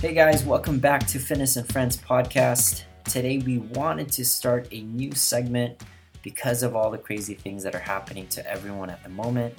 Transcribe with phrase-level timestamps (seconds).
[0.00, 2.84] Hey guys, welcome back to Fitness and Friends podcast.
[3.02, 5.82] Today we wanted to start a new segment
[6.22, 9.54] because of all the crazy things that are happening to everyone at the moment.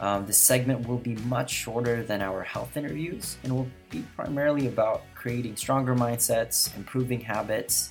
[0.00, 4.66] Um, this segment will be much shorter than our health interviews and will be primarily
[4.66, 7.90] about creating stronger mindsets, improving habits,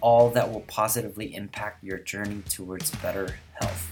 [0.00, 3.90] all that will positively impact your journey towards better health.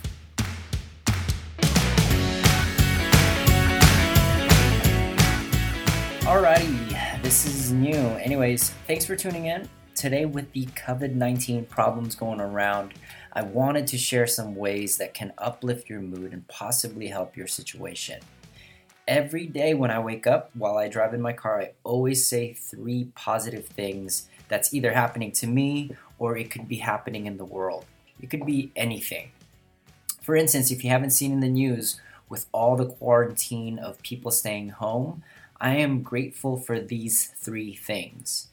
[6.21, 6.92] Alrighty,
[7.33, 7.97] this is new.
[7.97, 9.67] Anyways, thanks for tuning in.
[9.95, 12.93] Today, with the COVID 19 problems going around,
[13.33, 17.47] I wanted to share some ways that can uplift your mood and possibly help your
[17.47, 18.21] situation.
[19.09, 22.53] Every day when I wake up while I drive in my car, I always say
[22.53, 27.47] three positive things that's either happening to me or it could be happening in the
[27.47, 27.87] world.
[28.21, 29.33] It could be anything.
[30.21, 34.31] For instance, if you haven't seen in the news with all the quarantine of people
[34.31, 35.23] staying home,
[35.63, 38.49] I am grateful for these three things.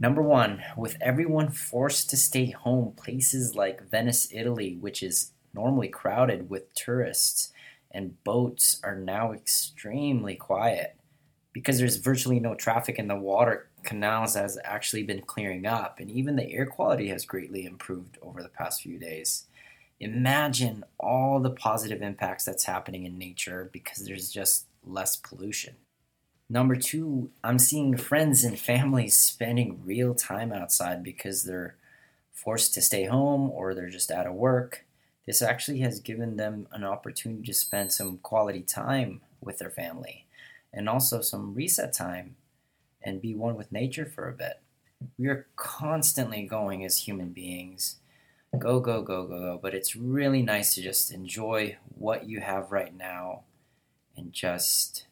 [0.00, 5.88] Number one, with everyone forced to stay home, places like Venice, Italy, which is normally
[5.88, 7.52] crowded with tourists,
[7.90, 10.96] and boats are now extremely quiet
[11.52, 16.10] because there's virtually no traffic in the water canals has actually been clearing up and
[16.10, 19.46] even the air quality has greatly improved over the past few days
[20.00, 25.76] imagine all the positive impacts that's happening in nature because there's just less pollution
[26.50, 31.76] Number two, I'm seeing friends and families spending real time outside because they're
[32.32, 34.86] forced to stay home or they're just out of work.
[35.26, 40.24] This actually has given them an opportunity to spend some quality time with their family
[40.72, 42.36] and also some reset time
[43.02, 44.60] and be one with nature for a bit.
[45.18, 47.96] We are constantly going as human beings.
[48.58, 49.60] Go, go, go, go, go.
[49.60, 53.42] But it's really nice to just enjoy what you have right now
[54.18, 55.06] and just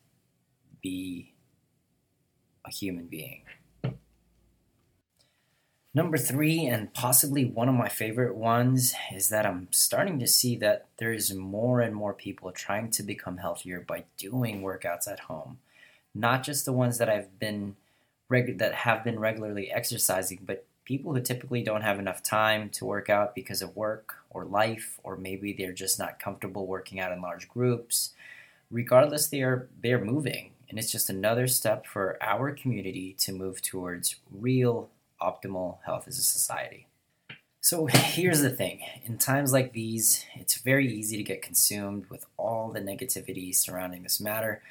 [0.82, 1.32] be
[2.64, 3.42] a human being.
[5.94, 10.54] Number three, and possibly one of my favorite ones, is that I'm starting to see
[10.56, 15.20] that there is more and more people trying to become healthier by doing workouts at
[15.20, 15.58] home.
[16.14, 17.76] Not just the ones that I've been
[18.28, 23.08] that have been regularly exercising, but people who typically don't have enough time to work
[23.08, 27.22] out because of work or life, or maybe they're just not comfortable working out in
[27.22, 28.12] large groups.
[28.70, 33.32] Regardless, they are they are moving and it's just another step for our community to
[33.32, 34.90] move towards real
[35.20, 36.86] optimal health as a society.
[37.60, 42.26] So here's the thing in times like these, it's very easy to get consumed with
[42.36, 44.62] all the negativity surrounding this matter.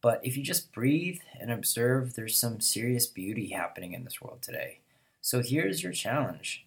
[0.00, 4.42] But if you just breathe and observe, there's some serious beauty happening in this world
[4.42, 4.78] today.
[5.20, 6.64] So here's your challenge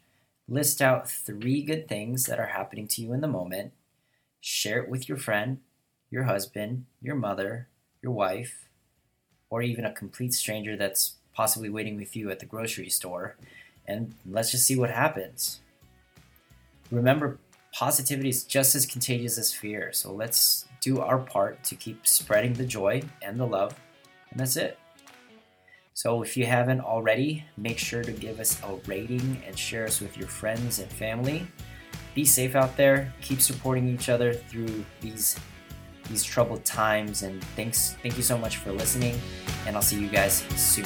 [0.48, 3.74] list out three good things that are happening to you in the moment,
[4.42, 5.60] share it with your friend,
[6.10, 7.68] your husband, your mother,
[8.02, 8.68] your wife,
[9.50, 13.36] or even a complete stranger that's possibly waiting with you at the grocery store,
[13.88, 15.60] and let's just see what happens.
[16.92, 17.40] Remember,
[17.74, 22.54] positivity is just as contagious as fear, so let's do our part to keep spreading
[22.54, 23.80] the joy and the love,
[24.32, 24.78] and that's it.
[25.94, 30.02] So, if you haven't already, make sure to give us a rating and share us
[30.02, 31.48] with your friends and family.
[32.14, 35.40] Be safe out there, keep supporting each other through these
[36.10, 37.24] these troubled times.
[37.24, 39.20] And thanks, thank you so much for listening.
[39.68, 40.86] And I'll see you guys soon.